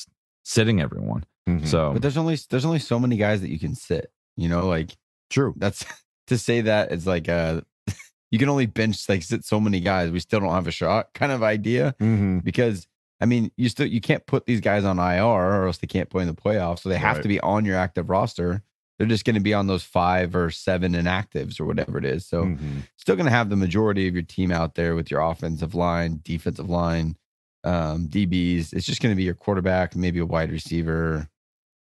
[0.44, 1.24] sitting everyone.
[1.48, 1.68] Mhm.
[1.68, 4.12] So but there's only there's only so many guys that you can sit.
[4.36, 4.96] You know, like
[5.30, 5.54] true.
[5.58, 5.86] that's
[6.28, 7.62] to say that it's like uh
[8.32, 10.10] you can only bench like sit so many guys.
[10.12, 12.40] We still don't have a shot kind of idea Mm-hmm.
[12.40, 12.88] because
[13.20, 16.10] I mean you still you can't put these guys on IR or else they can't
[16.10, 16.80] play in the playoffs.
[16.80, 17.24] So they have Right.
[17.24, 18.62] to be on your active roster.
[18.98, 22.26] They're just going to be on those five or seven inactives or whatever it is.
[22.26, 22.80] So Mm-hmm.
[22.96, 26.20] still going to have the majority of your team out there with your offensive line,
[26.24, 27.16] defensive line,
[27.64, 28.74] um, DBs.
[28.74, 31.30] It's just going to be your quarterback, maybe a wide receiver,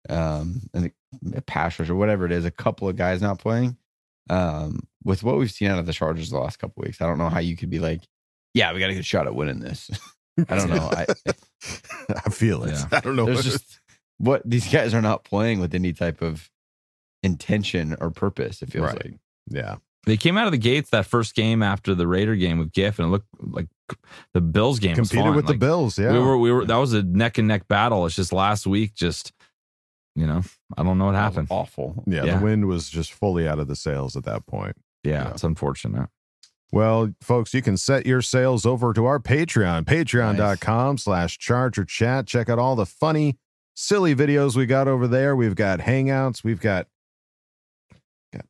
[0.08, 0.90] um, and
[1.34, 2.44] a pass rush or whatever it is.
[2.44, 3.76] A couple of guys not playing.
[4.30, 7.18] Um, with what we've seen out of the Chargers the last couple weeks, I don't
[7.18, 8.00] know how you could be like,
[8.54, 9.90] yeah, we got a good shot at winning this.
[10.48, 10.90] I don't know.
[10.92, 11.06] I,
[12.26, 12.72] I feel it.
[12.72, 12.84] Yeah.
[12.92, 13.26] I don't know.
[13.26, 13.80] there's just
[14.18, 16.50] what these guys are not playing with any type of
[17.22, 18.62] intention or purpose.
[18.62, 19.04] It feels Right.
[19.04, 19.14] like.
[19.48, 19.76] yeah.
[20.06, 22.98] they came out of the gates that first game after the Raider game with Giff,
[22.98, 23.68] and it looked like
[24.34, 25.36] the Bills game was Competed fun.
[25.36, 25.98] with the Bills.
[25.98, 26.12] Yeah.
[26.12, 28.04] We were we were that was a neck and neck battle.
[28.06, 29.32] It's just last week, just
[30.16, 30.42] you know,
[30.76, 31.48] I don't know what happened.
[31.50, 32.04] Awful.
[32.06, 32.38] yeah, yeah.
[32.38, 34.76] The wind was just fully out of the sails at that point.
[35.02, 35.30] Yeah, Yeah.
[35.30, 36.08] it's unfortunate.
[36.74, 42.26] Well, folks, you can set your sales over to our Patreon, patreon.com slash charger chat.
[42.26, 43.38] Check out all the funny,
[43.74, 45.36] silly videos we got over there.
[45.36, 46.88] We've got hangouts, we've got,
[48.32, 48.44] got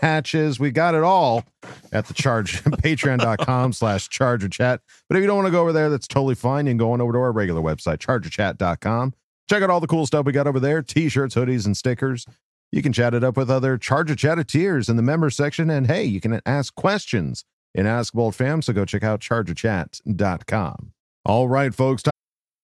[0.00, 0.58] hatches.
[0.58, 1.44] We got it all
[1.92, 4.80] at the charge patreon.com slash charger chat.
[5.06, 6.64] But if you don't want to go over there, that's totally fine.
[6.64, 9.12] You can go on over to our regular website, chargerchat.com.
[9.50, 12.24] Check out all the cool stuff we got over there t-shirts, hoodies, and stickers.
[12.72, 15.68] You can chat it up with other Charger Chatteteers in the member section.
[15.68, 17.44] And hey, you can ask questions
[17.76, 18.62] in Ask Bolt Fam.
[18.62, 20.92] So go check out chargerchat.com.
[21.24, 22.02] All right, folks.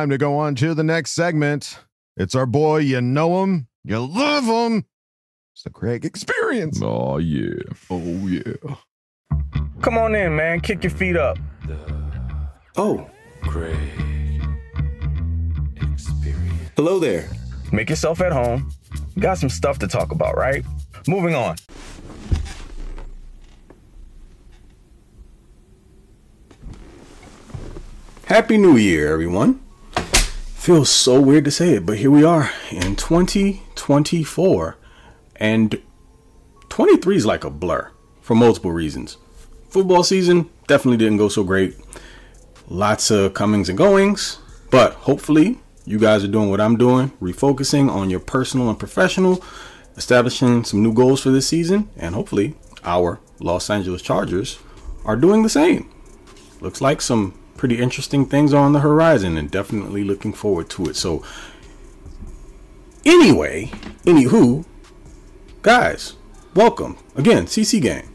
[0.00, 1.78] Time to go on to the next segment.
[2.16, 2.78] It's our boy.
[2.78, 4.86] You know him, you love him.
[5.52, 6.80] It's the Craig Experience.
[6.82, 7.60] Oh yeah.
[7.90, 8.54] Oh yeah.
[9.82, 10.60] Come on in, man.
[10.60, 11.36] Kick your feet up.
[12.78, 13.10] Oh,
[13.42, 13.76] Craig
[15.76, 16.70] Experience.
[16.76, 17.28] hello there.
[17.70, 18.72] Make yourself at home.
[19.18, 20.64] Got some stuff to talk about, right?
[21.06, 21.56] Moving on.
[28.24, 29.60] Happy New Year, everyone.
[30.60, 34.76] Feels so weird to say it, but here we are in 2024.
[35.36, 35.80] And
[36.68, 39.16] 23 is like a blur for multiple reasons.
[39.70, 41.78] Football season definitely didn't go so great.
[42.68, 44.38] Lots of comings and goings,
[44.70, 49.42] but hopefully you guys are doing what I'm doing, refocusing on your personal and professional,
[49.96, 54.58] establishing some new goals for this season, and hopefully our Los Angeles Chargers
[55.06, 55.90] are doing the same.
[56.60, 60.96] Looks like some pretty interesting things on the horizon and definitely looking forward to it.
[60.96, 61.22] So,
[63.04, 63.66] anyway,
[64.06, 64.64] anywho,
[65.60, 66.14] guys,
[66.54, 68.08] welcome again, CC Gang.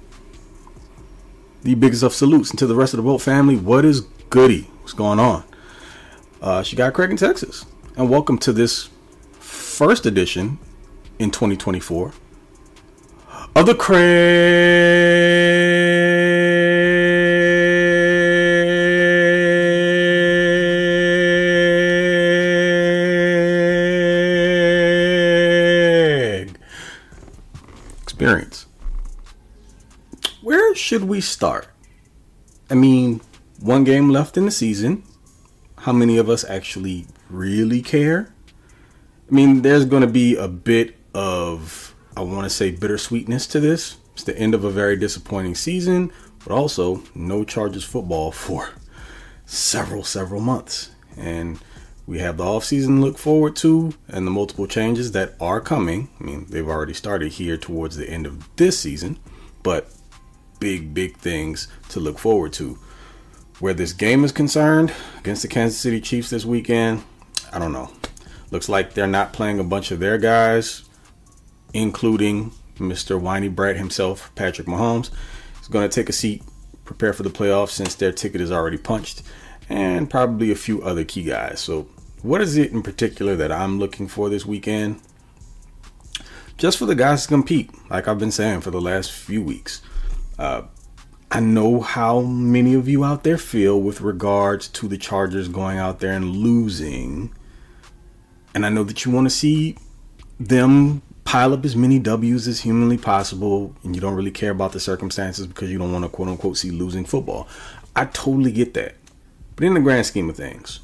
[1.61, 3.55] The biggest of salutes and to the rest of the Bolt family.
[3.55, 4.63] What is goody?
[4.81, 5.43] What's going on?
[6.41, 8.89] Uh, she got Craig in Texas, and welcome to this
[9.33, 10.57] first edition
[11.19, 12.13] in 2024
[13.55, 15.05] of the Craig
[30.85, 31.67] should we start?
[32.69, 33.21] I mean,
[33.59, 35.01] one game left in the season.
[35.79, 38.31] How many of us actually really care?
[39.27, 43.59] I mean, there's going to be a bit of, I want to say, bittersweetness to
[43.59, 43.97] this.
[44.13, 46.11] It's the end of a very disappointing season,
[46.43, 48.69] but also no Chargers football for
[49.47, 50.91] several, several months.
[51.17, 51.57] And
[52.05, 56.09] we have the offseason to look forward to and the multiple changes that are coming.
[56.19, 59.17] I mean, they've already started here towards the end of this season,
[59.63, 59.91] but
[60.59, 62.77] big, big things to look forward to.
[63.59, 67.03] Where this game is concerned, against the Kansas City Chiefs this weekend,
[67.53, 67.91] I don't know.
[68.51, 70.83] Looks like they're not playing a bunch of their guys,
[71.73, 73.19] including Mr.
[73.19, 75.09] Whiny Brat himself, Patrick Mahomes.
[75.57, 76.43] He's going to take a seat,
[76.83, 79.23] prepare for the playoffs since their ticket is already punched,
[79.69, 81.59] and probably a few other key guys.
[81.59, 81.87] So,
[82.21, 84.99] what is it in particular that I'm looking for this weekend?
[86.57, 89.81] Just for the guys to compete, like I've been saying for the last few weeks.
[90.37, 90.63] Uh,
[91.31, 95.77] I know how many of you out there feel with regards to the Chargers going
[95.77, 97.33] out there and losing.
[98.53, 99.77] And I know that you want to see
[100.39, 104.71] them pile up as many W's as humanly possible, and you don't really care about
[104.71, 107.47] the circumstances because you don't want to quote unquote see losing football.
[107.95, 108.95] I totally get that.
[109.55, 110.81] But in the grand scheme of things,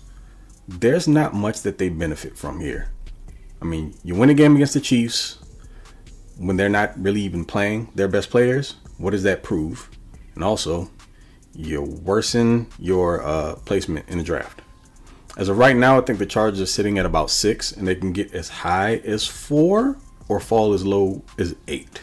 [0.68, 2.92] there's not much that they benefit from here.
[3.62, 5.38] I mean, you win a game against the Chiefs
[6.38, 8.76] when they're not really even playing their best players.
[9.02, 9.90] What does that prove?
[10.36, 10.90] And also,
[11.54, 14.62] you worsen your uh, placement in the draft.
[15.38, 17.96] As of right now, I think the Chargers are sitting at about six, and they
[17.96, 22.02] can get as high as four or fall as low as eight.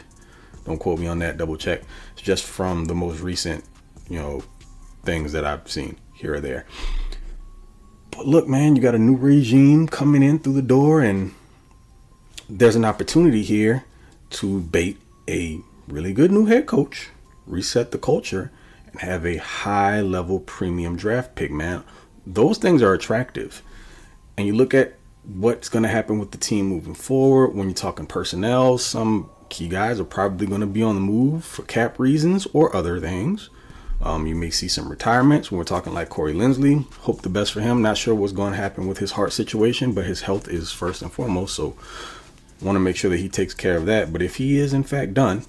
[0.65, 1.37] Don't quote me on that.
[1.37, 1.83] Double check.
[2.13, 3.65] It's just from the most recent,
[4.09, 4.43] you know,
[5.05, 6.67] things that I've seen here or there.
[8.11, 11.35] But look, man, you got a new regime coming in through the door, and
[12.49, 13.85] there's an opportunity here
[14.31, 17.11] to bait a really good new head coach,
[17.47, 18.51] reset the culture,
[18.93, 21.83] and have a high level premium draft pick, man.
[22.27, 23.63] Those things are attractive.
[24.37, 27.75] And you look at what's going to happen with the team moving forward when you're
[27.75, 31.99] talking personnel, some key guys are probably going to be on the move for cap
[31.99, 33.51] reasons or other things.
[34.01, 36.91] Um, you may see some retirements when we're talking like Corey Linsley.
[36.99, 37.83] Hope the best for him.
[37.83, 41.03] Not sure what's going to happen with his heart situation, but his health is first
[41.03, 41.57] and foremost.
[41.57, 41.77] So,
[42.61, 44.13] want to make sure that he takes care of that.
[44.13, 45.45] But if he is in fact done,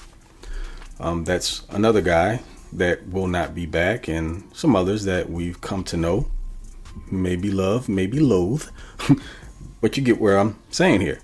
[0.99, 2.41] um, that's another guy
[2.73, 6.29] that will not be back, and some others that we've come to know,
[7.09, 8.67] maybe love, maybe loathe.
[9.81, 11.19] but you get where I'm saying here.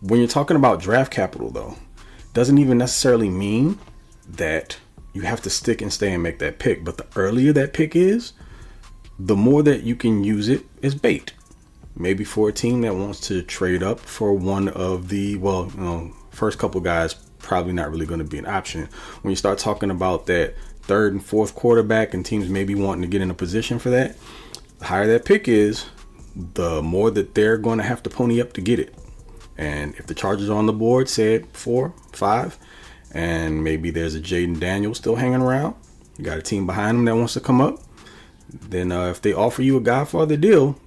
[0.00, 1.76] When you're talking about draft capital, though,
[2.34, 3.78] doesn't even necessarily mean
[4.28, 4.78] that
[5.12, 6.84] you have to stick and stay and make that pick.
[6.84, 8.32] But the earlier that pick is,
[9.18, 11.32] the more that you can use it as bait.
[11.96, 15.80] Maybe for a team that wants to trade up for one of the, well, you
[15.80, 17.14] know, first couple guys
[17.44, 18.88] probably not really going to be an option.
[19.22, 23.08] When you start talking about that third and fourth quarterback and teams maybe wanting to
[23.08, 24.16] get in a position for that,
[24.78, 25.86] the higher that pick is,
[26.34, 28.94] the more that they're going to have to pony up to get it.
[29.56, 32.58] And if the Chargers on the board, say four, five,
[33.12, 35.76] and maybe there's a Jayden Daniels still hanging around,
[36.18, 37.78] you got a team behind them that wants to come up,
[38.48, 40.78] then uh, if they offer you a Godfather deal,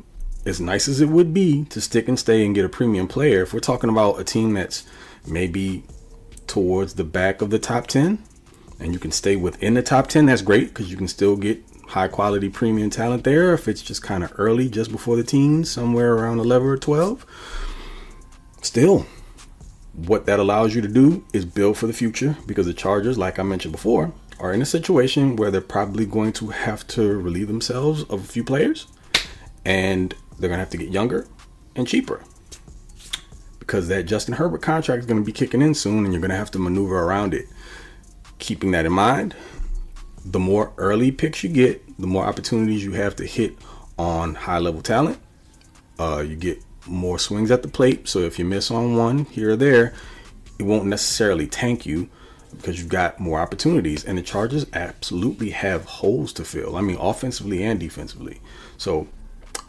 [0.45, 3.43] as nice as it would be to stick and stay and get a premium player,
[3.43, 4.85] if we're talking about a team that's
[5.25, 5.83] maybe
[6.47, 8.23] towards the back of the top 10
[8.79, 11.63] and you can stay within the top 10, that's great because you can still get
[11.87, 13.53] high quality premium talent there.
[13.53, 17.25] If it's just kind of early, just before the teens, somewhere around 11 or 12,
[18.61, 19.05] still,
[19.95, 23.39] what that allows you to do is build for the future because the Chargers, like
[23.39, 27.47] I mentioned before, are in a situation where they're probably going to have to relieve
[27.47, 28.85] themselves of a few players
[29.65, 31.27] and they're going to have to get younger
[31.75, 32.23] and cheaper
[33.67, 36.31] because that Justin Herbert contract is going to be kicking in soon and you're going
[36.31, 37.47] to have to maneuver around it.
[38.39, 39.35] Keeping that in mind,
[40.23, 43.57] the more early picks you get, the more opportunities you have to hit
[43.99, 45.19] on high level talent.
[45.99, 48.07] Uh, you get more swings at the plate.
[48.07, 49.93] So if you miss on one here or there,
[50.57, 52.09] it won't necessarily tank you
[52.51, 54.05] because you've got more opportunities.
[54.05, 56.77] And the Chargers absolutely have holes to fill.
[56.77, 58.39] I mean, offensively and defensively.
[58.77, 59.09] So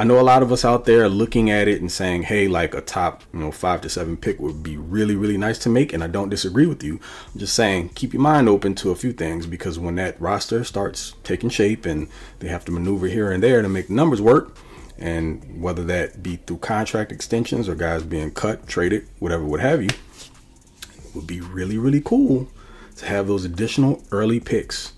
[0.01, 2.47] I know a lot of us out there are looking at it and saying, hey,
[2.47, 5.69] like a top, you know, five to seven pick would be really, really nice to
[5.69, 5.93] make.
[5.93, 7.01] And I don't disagree with you.
[7.35, 10.63] I'm just saying, keep your mind open to a few things because when that roster
[10.63, 12.09] starts taking shape and
[12.39, 14.57] they have to maneuver here and there to make the numbers work,
[14.99, 19.83] and whether that be through contract extensions or guys being cut, traded, whatever, what have
[19.83, 22.49] you, it would be really, really cool
[22.97, 24.93] to have those additional early picks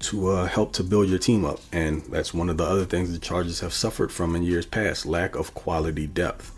[0.00, 1.60] to uh, help to build your team up.
[1.72, 5.06] And that's one of the other things the Chargers have suffered from in years past
[5.06, 6.52] lack of quality depth.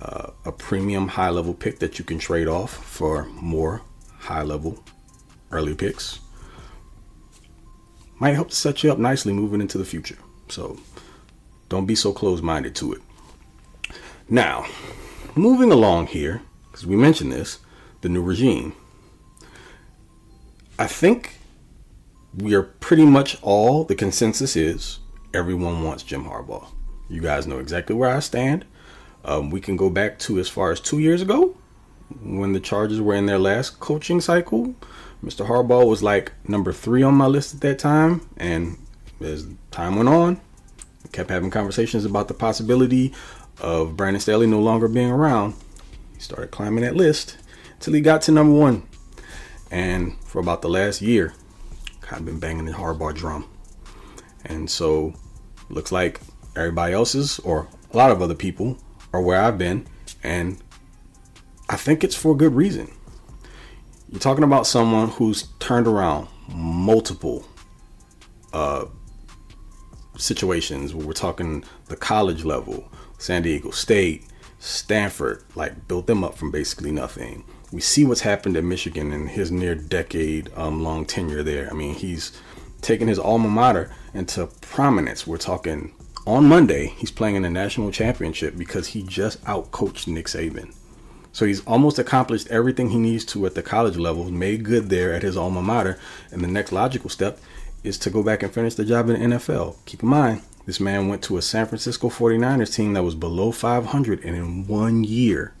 [0.00, 3.82] Uh, a premium high level pick that you can trade off for more
[4.18, 4.82] high level
[5.50, 6.20] early picks
[8.18, 10.18] might help to set you up nicely moving into the future.
[10.48, 10.78] So
[11.68, 13.02] don't be so close minded to it.
[14.28, 14.66] Now,
[15.34, 17.58] moving along here, because we mentioned this,
[18.00, 18.74] the new regime.
[20.78, 21.35] I think
[22.36, 24.98] we are pretty much all the consensus is
[25.32, 26.66] everyone wants Jim Harbaugh.
[27.08, 28.64] You guys know exactly where I stand.
[29.24, 31.56] Um, we can go back to as far as two years ago
[32.22, 34.74] when the Chargers were in their last coaching cycle.
[35.24, 35.46] Mr.
[35.46, 38.78] Harbaugh was like number three on my list at that time, and
[39.20, 40.40] as time went on,
[41.04, 43.14] I kept having conversations about the possibility
[43.60, 45.54] of Brandon Staley no longer being around.
[46.14, 47.38] He started climbing that list
[47.74, 48.86] until he got to number one.
[49.70, 51.34] And for about the last year,
[52.10, 53.48] of been banging the Harbaugh drum.
[54.44, 55.14] And so
[55.68, 56.20] looks like
[56.54, 58.78] everybody else's or a lot of other people
[59.12, 59.86] are where I've been.
[60.22, 60.62] And
[61.68, 62.90] I think it's for good reason.
[64.08, 67.44] You're talking about someone who's turned around multiple
[68.52, 68.84] uh,
[70.16, 74.24] situations where we're talking the college level, San Diego State,
[74.66, 79.26] Stanford, like built them up from basically nothing we see what's happened at Michigan in
[79.26, 81.68] his near decade um, long tenure there.
[81.70, 82.32] I mean, he's
[82.80, 85.26] taken his alma mater into prominence.
[85.26, 85.92] We're talking
[86.26, 90.74] on Monday, he's playing in the national championship because he just outcoached Nick Saban.
[91.32, 95.12] So he's almost accomplished everything he needs to at the college level, made good there
[95.12, 95.98] at his alma mater.
[96.32, 97.38] And the next logical step
[97.84, 99.76] is to go back and finish the job in the NFL.
[99.84, 103.52] Keep in mind, this man went to a San Francisco 49ers team that was below
[103.52, 105.54] 500, and in one year,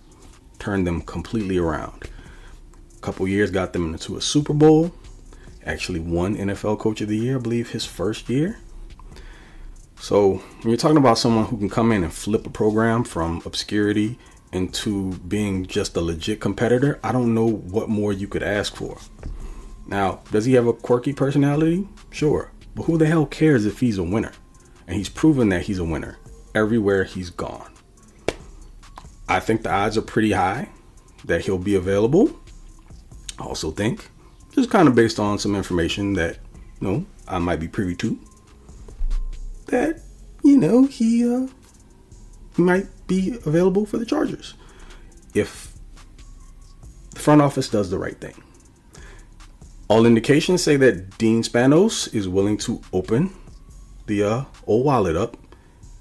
[0.58, 2.10] turned them completely around.
[2.96, 4.92] A couple years got them into a Super Bowl.
[5.64, 8.58] Actually won NFL Coach of the Year, I believe, his first year.
[10.00, 13.42] So when you're talking about someone who can come in and flip a program from
[13.46, 14.18] obscurity
[14.52, 18.98] into being just a legit competitor, I don't know what more you could ask for.
[19.86, 21.88] Now, does he have a quirky personality?
[22.10, 22.50] Sure.
[22.74, 24.32] But who the hell cares if he's a winner?
[24.86, 26.18] And he's proven that he's a winner
[26.54, 27.72] everywhere he's gone.
[29.28, 30.68] I think the odds are pretty high
[31.24, 32.38] that he'll be available.
[33.38, 34.10] I also think,
[34.52, 36.38] just kind of based on some information that,
[36.80, 38.18] you know, I might be privy to,
[39.66, 40.00] that,
[40.44, 41.48] you know, he, uh,
[42.58, 44.54] might be available for the Chargers
[45.34, 45.74] if
[47.10, 48.42] the front office does the right thing.
[49.88, 53.32] All indications say that Dean Spanos is willing to open
[54.06, 55.36] the uh, old wallet up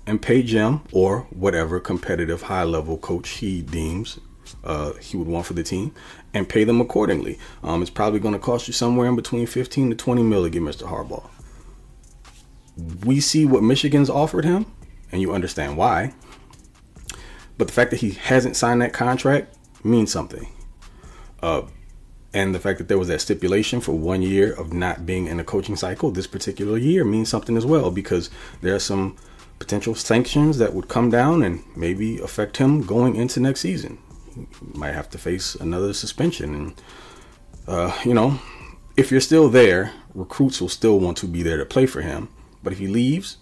[0.08, 4.20] and pay Jim or whatever competitive high level coach he deems
[4.64, 5.94] uh, he would want for the team
[6.34, 7.40] and pay them accordingly.
[7.64, 10.50] Um, it's probably going to cost you somewhere in between 15 to 20 mil to
[10.50, 10.88] get Mr.
[10.88, 11.30] Harbaugh.
[13.06, 14.66] We see what Michigan's offered him,
[15.12, 16.14] and you understand why.
[17.58, 20.48] But the fact that he hasn't signed that contract means something.
[21.42, 21.64] Uh,
[22.36, 25.40] and the fact that there was that stipulation for one year of not being in
[25.40, 29.16] a coaching cycle this particular year means something as well because there are some
[29.58, 33.98] potential sanctions that would come down and maybe affect him going into next season.
[34.36, 36.54] He might have to face another suspension.
[36.54, 36.82] And,
[37.70, 38.38] uh, you know,
[38.98, 42.28] if you're still there, recruits will still want to be there to play for him.
[42.62, 43.38] But if he leaves,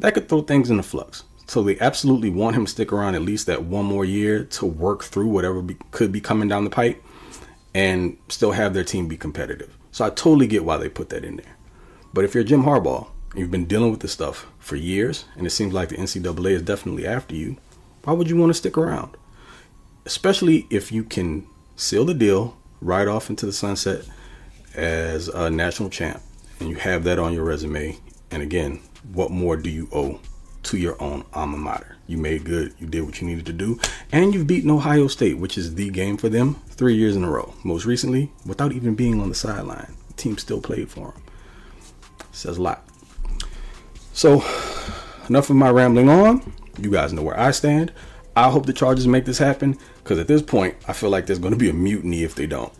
[0.00, 1.24] that could throw things into flux.
[1.46, 4.66] So they absolutely want him to stick around at least that one more year to
[4.66, 7.02] work through whatever be, could be coming down the pipe
[7.74, 9.76] and still have their team be competitive.
[9.90, 11.56] So I totally get why they put that in there.
[12.12, 15.50] But if you're Jim Harbaugh, you've been dealing with this stuff for years, and it
[15.50, 17.56] seems like the NCAA is definitely after you,
[18.04, 19.16] why would you want to stick around?
[20.04, 24.04] Especially if you can seal the deal right off into the sunset
[24.74, 26.22] as a national champ,
[26.60, 27.98] and you have that on your resume.
[28.30, 28.80] And again,
[29.12, 30.20] what more do you owe
[30.64, 31.96] to your own alma mater?
[32.06, 33.78] You made good, you did what you needed to do,
[34.12, 37.30] and you've beaten Ohio State, which is the game for them, three years in a
[37.30, 37.54] row.
[37.64, 39.94] Most recently, without even being on the sideline.
[40.08, 41.22] The team still played for them.
[42.32, 42.86] Says a lot.
[44.12, 44.44] So,
[45.28, 46.52] enough of my rambling on.
[46.78, 47.92] You guys know where I stand.
[48.36, 51.38] I hope the Chargers make this happen because at this point, I feel like there's
[51.38, 52.72] going to be a mutiny if they don't.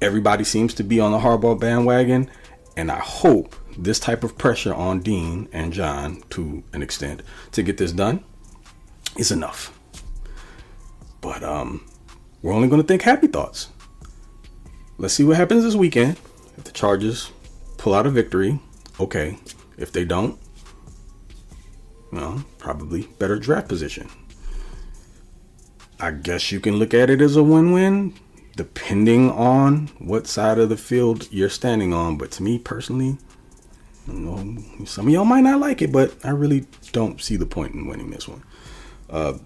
[0.00, 2.30] Everybody seems to be on the Harbaugh bandwagon,
[2.76, 7.62] and I hope this type of pressure on Dean and John to an extent to
[7.62, 8.24] get this done
[9.16, 9.78] is enough.
[11.20, 11.88] But um,
[12.42, 13.68] we're only going to think happy thoughts.
[14.98, 16.18] Let's see what happens this weekend.
[16.56, 17.30] If the Chargers
[17.78, 18.60] pull out a victory,
[18.98, 19.38] okay.
[19.78, 20.38] If they don't,
[22.12, 24.10] well, probably better draft position.
[25.98, 28.14] I guess you can look at it as a win win,
[28.56, 32.18] depending on what side of the field you're standing on.
[32.18, 33.18] But to me personally,
[34.06, 37.86] some of y'all might not like it, but I really don't see the point in
[37.86, 38.42] winning this one.
[39.08, 39.38] Uh,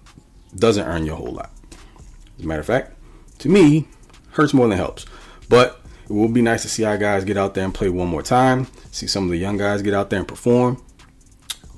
[0.55, 1.51] doesn't earn you a whole lot.
[2.37, 2.93] As a matter of fact,
[3.39, 3.87] to me,
[4.31, 5.05] hurts more than helps.
[5.49, 8.07] But it will be nice to see our guys get out there and play one
[8.07, 8.67] more time.
[8.91, 10.83] See some of the young guys get out there and perform.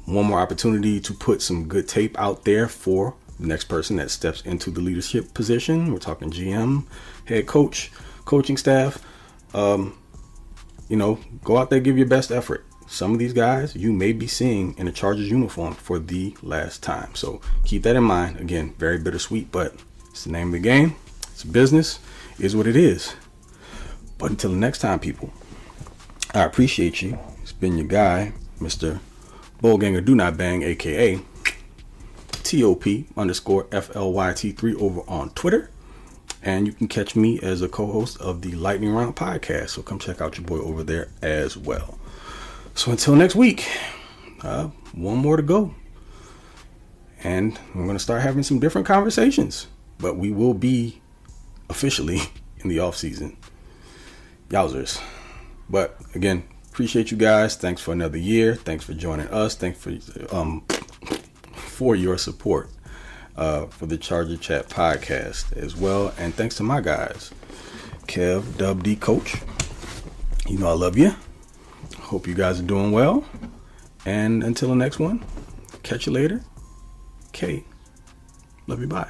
[0.05, 4.09] One more opportunity to put some good tape out there for the next person that
[4.09, 5.91] steps into the leadership position.
[5.91, 6.85] We're talking GM,
[7.25, 7.91] head coach,
[8.25, 9.03] coaching staff.
[9.53, 9.97] Um,
[10.87, 12.65] you know, go out there, give your best effort.
[12.87, 16.81] Some of these guys you may be seeing in a Chargers uniform for the last
[16.81, 17.13] time.
[17.15, 18.39] So keep that in mind.
[18.39, 19.75] Again, very bittersweet, but
[20.09, 20.95] it's the name of the game.
[21.31, 21.99] It's business.
[22.39, 23.15] Is what it is.
[24.19, 25.33] But until the next time, people,
[26.35, 27.17] I appreciate you.
[27.41, 28.99] It's been your guy, Mr.
[29.59, 31.19] Bullganger Do Not Bang, aka
[32.43, 32.85] TOP
[33.17, 35.71] underscore FLYT3 over on Twitter.
[36.47, 39.71] And you can catch me as a co host of the Lightning Round podcast.
[39.71, 41.99] So come check out your boy over there as well.
[42.73, 43.67] So until next week,
[44.43, 45.75] uh, one more to go.
[47.21, 49.67] And we're going to start having some different conversations.
[49.99, 51.01] But we will be
[51.69, 52.21] officially
[52.59, 53.35] in the off season.
[54.47, 55.03] Yowzers.
[55.69, 57.57] But again, appreciate you guys.
[57.57, 58.55] Thanks for another year.
[58.55, 59.53] Thanks for joining us.
[59.55, 59.91] Thanks for
[60.33, 60.63] um
[61.51, 62.69] for your support
[63.37, 66.13] uh, for the Charger Chat podcast as well.
[66.17, 67.31] And thanks to my guys,
[68.07, 69.35] Kev, Dub D, Coach.
[70.47, 71.13] You know I love you.
[71.99, 73.25] Hope you guys are doing well.
[74.05, 75.23] And until the next one,
[75.83, 76.41] catch you later.
[77.33, 77.63] K.
[78.67, 78.87] Love you.
[78.87, 79.09] Bye.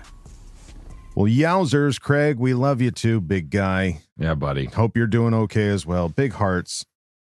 [1.15, 4.01] Well, yowzers, Craig, we love you too, big guy.
[4.19, 4.65] Yeah, buddy.
[4.65, 6.09] Hope you're doing okay as well.
[6.09, 6.85] Big hearts,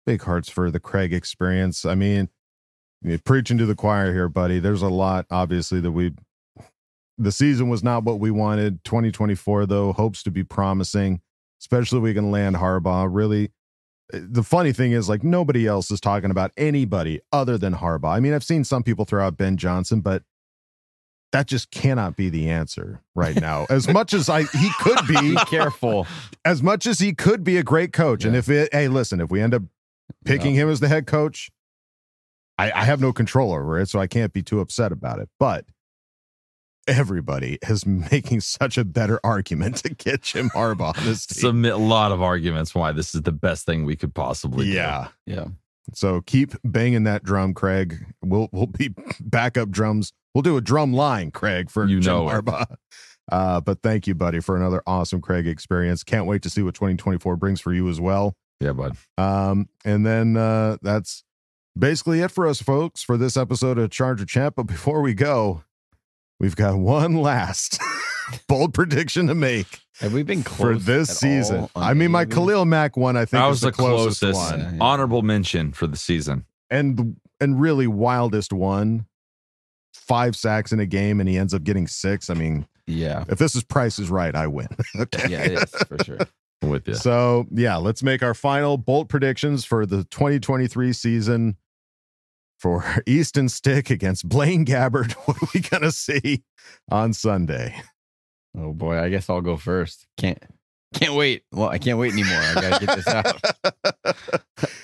[0.06, 1.86] big hearts for the Craig experience.
[1.86, 2.30] I mean,
[3.24, 4.60] preaching to the choir here, buddy.
[4.60, 6.14] There's a lot, obviously, that we.
[7.20, 8.84] The season was not what we wanted.
[8.86, 11.22] 2024, though, hopes to be promising,
[11.62, 13.08] especially if we can land Harbaugh.
[13.12, 13.52] Really,
[14.14, 18.16] eh, the funny thing is, like, nobody else is talking about anybody other than Harbaugh.
[18.16, 20.24] I mean, I've seen some people throw out Ben Johnson, but
[21.32, 23.68] that just cannot be the answer right now.
[23.70, 26.08] As much as I he could be Be careful.
[26.46, 28.24] as much as he could be a great coach.
[28.24, 29.64] And if it, hey, listen, if we end up
[30.26, 31.52] picking him as the head coach,
[32.58, 35.30] I, I have no control over it, so I can't be too upset about it.
[35.40, 35.66] But
[36.90, 41.42] everybody is making such a better argument to get Jim Harbaugh on this team.
[41.42, 44.72] Submit a lot of arguments why this is the best thing we could possibly do.
[44.72, 45.08] yeah.
[45.26, 45.46] Yeah.
[45.94, 48.06] So keep banging that drum, Craig.
[48.24, 50.12] We'll we'll be backup drums.
[50.36, 52.34] We'll do a drum line, Craig, for You Jim know it.
[52.34, 52.66] Harbaugh.
[53.32, 56.04] Uh, but thank you, buddy, for another awesome Craig experience.
[56.04, 58.34] Can't wait to see what 2024 brings for you as well.
[58.60, 58.98] Yeah, bud.
[59.20, 61.24] Um, and then uh, that's
[61.78, 64.56] basically it for us, folks, for this episode of Charger Chat.
[64.56, 65.64] But before we go,
[66.40, 67.80] we've got one last
[68.48, 71.60] bold prediction to make Have we been for this at season.
[71.62, 72.32] all I mean, my any?
[72.32, 74.78] Khalil Mack one, I think, That is was the the closest, closest, one, Yeah, yeah.
[74.82, 76.46] honorable mention for the season.
[76.70, 79.06] and and really wildest one.
[79.94, 82.30] Five sacks in a game, and he ends up getting six.
[82.30, 83.26] I mean, Yeah.
[83.30, 84.68] if this is Price is right, I win.
[85.00, 85.30] okay.
[85.30, 86.18] Yeah, it is for sure.
[86.62, 86.96] I'm with you.
[86.96, 91.56] So yeah, let's make our final bold predictions for the 2023 season
[92.60, 95.14] for Easton Stick against Blaine Gabbert.
[95.26, 96.44] What are we gonna see
[96.90, 97.82] on Sunday?
[98.58, 100.08] Oh boy, I guess I'll go first.
[100.18, 100.44] Can't
[100.94, 101.44] can't wait.
[101.52, 102.40] Well, I can't wait anymore.
[102.40, 103.42] I gotta get this out.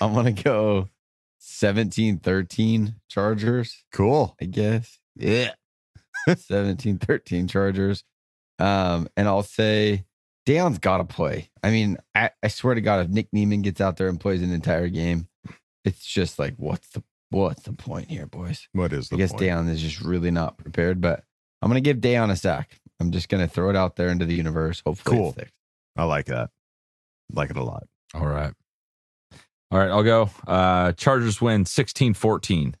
[0.00, 0.88] I'm gonna go
[1.40, 4.36] 17-13 Chargers, cool.
[4.40, 4.98] I guess.
[5.16, 5.52] Yeah.
[6.28, 8.04] 17-13 Chargers.
[8.58, 10.04] Um, and I'll say
[10.46, 11.50] Daiyan's gotta play.
[11.62, 14.42] I mean, I, I swear to God, if Nick Niemann gets out there and plays
[14.42, 15.28] an entire game,
[15.84, 18.68] it's just like, what's the what's the point here, boys?
[18.72, 19.42] What is the I guess point?
[19.44, 21.24] Daiyan is just really not prepared, but
[21.62, 22.80] I'm gonna give Daiyan a sack.
[23.00, 24.82] I'm just gonna throw it out there into the universe.
[24.86, 25.28] Hopefully, Cool.
[25.30, 25.52] it sticks.
[25.96, 26.50] I like that.
[27.32, 27.84] Like it a lot.
[28.14, 28.52] All right.
[29.70, 30.30] All right, I'll go.
[30.46, 32.74] Uh Chargers win 16-14.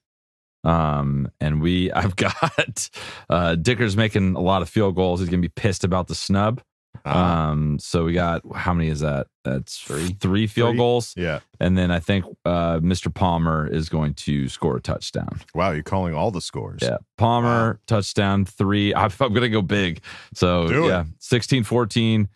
[0.64, 2.88] Um and we I've got
[3.28, 5.20] uh Dicker's making a lot of field goals.
[5.20, 6.60] He's going to be pissed about the snub.
[7.04, 9.26] Uh, Um so we got how many is that?
[9.44, 10.16] That's Three.
[10.20, 10.78] 3 field Three.
[10.78, 11.14] goals.
[11.16, 11.40] yeah.
[11.60, 13.12] And then I think uh Mr.
[13.12, 15.40] Palmer is going to score a touchdown.
[15.54, 16.80] Wow, you're calling all the scores.
[16.82, 16.98] Yeah.
[17.18, 18.94] Palmer touchdown 3.
[18.94, 20.00] I'm, I'm going to go big.
[20.34, 20.88] So Do it.
[20.88, 22.28] yeah, 16-14.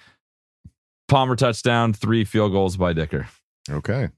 [1.08, 3.26] Palmer touchdown, 3 field goals by Dicker.
[3.68, 4.08] Okay.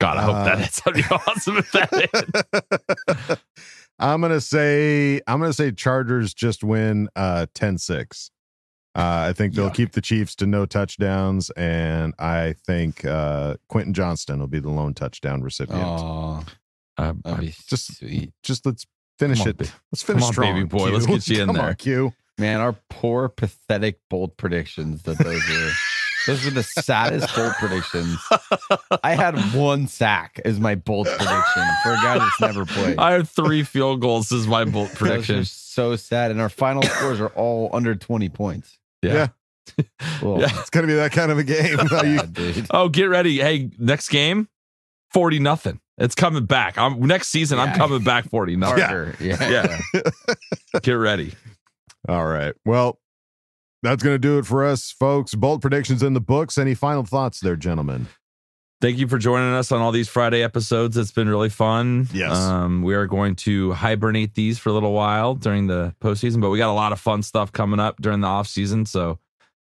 [0.00, 0.80] God, I hope Uh, that hits.
[0.80, 3.38] That'd be awesome if that hit.
[3.98, 8.30] I'm gonna say I'm gonna say Chargers just win uh 10-6.
[8.94, 9.74] Uh, I think they'll Yuck.
[9.74, 14.68] keep the Chiefs to no touchdowns, and I think uh, Quentin Johnston will be the
[14.68, 15.82] lone touchdown recipient.
[15.82, 16.44] Oh,
[16.98, 17.14] Uh,
[17.66, 18.86] Just- sweet, Just let's
[19.18, 19.56] finish on, it.
[19.56, 20.88] ba- Let's finish come on, strong, baby boy.
[20.88, 20.92] Q.
[20.92, 21.64] Let's get you in Come there.
[21.68, 22.12] on, Q.
[22.38, 22.60] man.
[22.60, 25.02] Our poor, pathetic bold predictions.
[25.04, 25.70] That those were.
[26.26, 28.16] Those were the saddest bold predictions.
[29.02, 32.96] I had one sack as my bold prediction for a guy that's never played.
[32.98, 35.38] I have three field goals as my bolt Those prediction.
[35.40, 38.78] are so sad, and our final scores are all under 20 points.
[39.02, 39.12] Yeah.
[39.22, 39.28] Ugh.
[40.40, 40.48] Yeah.
[40.60, 41.78] It's gonna be that kind of a game.
[41.90, 43.38] How you- Oh, get ready.
[43.38, 44.48] Hey, next game,
[45.12, 45.80] 40 nothing.
[45.98, 46.76] It's coming back.
[46.78, 48.78] I'm next season, I'm coming back 40 nothing.
[48.84, 49.48] Parker, yeah.
[49.94, 50.02] Yeah.
[50.82, 51.34] Get ready.
[52.08, 52.54] All right.
[52.64, 52.98] Well,
[53.82, 55.34] that's gonna do it for us, folks.
[55.34, 56.58] Bold predictions in the books.
[56.58, 58.08] Any final thoughts there, gentlemen?
[58.82, 60.96] Thank you for joining us on all these Friday episodes.
[60.96, 62.08] It's been really fun.
[62.12, 62.32] Yes.
[62.36, 66.50] Um, we are going to hibernate these for a little while during the postseason, but
[66.50, 68.84] we got a lot of fun stuff coming up during the off season.
[68.84, 69.20] So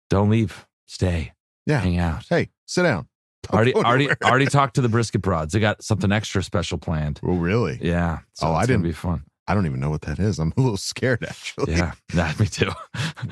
[0.09, 0.65] don't leave.
[0.87, 1.33] Stay.
[1.65, 1.81] Yeah.
[1.81, 2.23] Hang out.
[2.29, 3.09] Hey, sit down.
[3.43, 5.51] Don't already already already talked to the brisket broads.
[5.51, 7.19] They got something extra special planned.
[7.21, 7.79] Oh, really?
[7.81, 8.19] Yeah.
[8.33, 9.23] So Oh, I didn't- be fun.
[9.47, 10.39] I don't even know what that is.
[10.39, 11.73] I'm a little scared, actually.
[11.73, 11.91] Yeah.
[12.13, 12.71] Yeah, me too.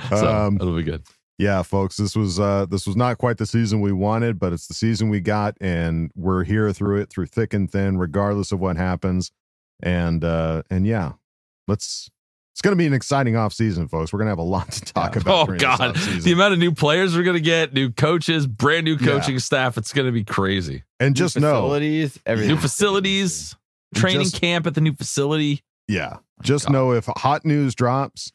[0.09, 1.03] so Um, it'll be good.
[1.39, 4.67] Yeah folks this was uh this was not quite the season we wanted but it's
[4.67, 8.59] the season we got and we're here through it through thick and thin regardless of
[8.59, 9.31] what happens
[9.81, 11.13] and uh and yeah
[11.67, 12.09] let's
[12.53, 14.69] it's going to be an exciting off season folks we're going to have a lot
[14.69, 15.95] to talk about Oh God.
[15.95, 19.07] The amount of new players we're gonna get, new coaches, brand new Yeah.
[19.07, 19.77] coaching staff.
[19.77, 20.83] It's gonna be crazy.
[20.99, 22.49] and New just know everything.
[22.49, 23.55] New facilities,
[23.95, 25.63] training Just- camp at the new facility.
[25.87, 26.73] yeah just God.
[26.73, 28.33] know if hot news drops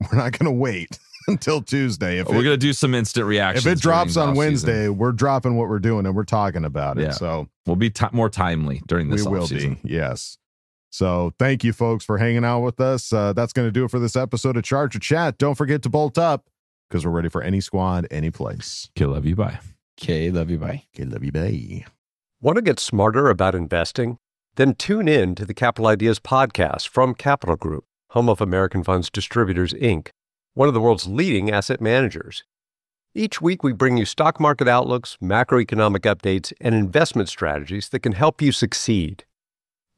[0.00, 3.66] we're not going to wait until tuesday if we're it, gonna do some instant reactions.
[3.66, 4.36] if it drops on the offseason.
[4.36, 7.10] wednesday we're dropping what we're doing and we're talking about it Yeah.
[7.10, 9.82] so we'll be ti more timely during this we will offseason.
[9.82, 10.38] be yes
[10.90, 13.90] so thank you folks for hanging out with us uh, that's going to do it
[13.90, 16.46] for this episode of charger chat don't forget to bolt up
[16.88, 19.34] because we're ready for any squad any place Okay, love you.
[19.36, 19.58] Bye.
[20.00, 20.58] Okay, love you.
[20.58, 20.84] Bye.
[20.94, 21.84] okay love you bye
[22.40, 24.18] Want to get smarter about investing?
[24.56, 29.08] Then tune in to the Capital Ideas podcast from Capital Group, home of American Funds
[29.10, 30.08] Distributors, Inc.,
[30.56, 32.42] one of the world's leading asset managers.
[33.14, 38.12] Each week, we bring you stock market outlooks, macroeconomic updates, and investment strategies that can
[38.12, 39.26] help you succeed.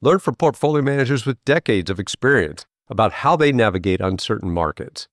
[0.00, 5.06] Learn from portfolio managers with decades of experience, about how they navigate uncertain markets.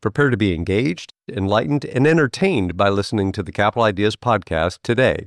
[0.00, 5.26] Prepare to be engaged, enlightened, and entertained by listening to the Capital Ideas podcast today.